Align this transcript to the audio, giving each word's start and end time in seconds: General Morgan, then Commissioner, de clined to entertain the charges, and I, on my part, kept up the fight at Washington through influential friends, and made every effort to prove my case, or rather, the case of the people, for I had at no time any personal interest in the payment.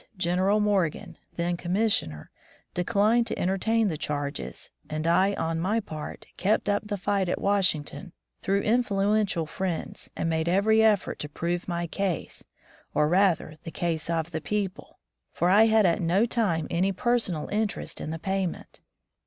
General 0.17 0.59
Morgan, 0.59 1.15
then 1.35 1.55
Commissioner, 1.55 2.31
de 2.73 2.83
clined 2.83 3.27
to 3.27 3.37
entertain 3.37 3.87
the 3.87 3.99
charges, 3.99 4.71
and 4.89 5.05
I, 5.05 5.35
on 5.35 5.59
my 5.59 5.79
part, 5.79 6.25
kept 6.37 6.67
up 6.67 6.87
the 6.87 6.97
fight 6.97 7.29
at 7.29 7.39
Washington 7.39 8.11
through 8.41 8.61
influential 8.63 9.45
friends, 9.45 10.09
and 10.15 10.27
made 10.27 10.49
every 10.49 10.81
effort 10.81 11.19
to 11.19 11.29
prove 11.29 11.67
my 11.67 11.85
case, 11.85 12.43
or 12.95 13.07
rather, 13.07 13.53
the 13.61 13.69
case 13.69 14.09
of 14.09 14.31
the 14.31 14.41
people, 14.41 14.97
for 15.33 15.51
I 15.51 15.65
had 15.65 15.85
at 15.85 16.01
no 16.01 16.25
time 16.25 16.65
any 16.71 16.91
personal 16.91 17.47
interest 17.49 18.01
in 18.01 18.09
the 18.09 18.17
payment. 18.17 18.79